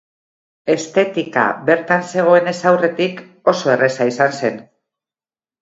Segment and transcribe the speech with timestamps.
[0.75, 3.21] Estetika bertan zegoenez aurretik,
[3.55, 4.63] oso erraza izan zen.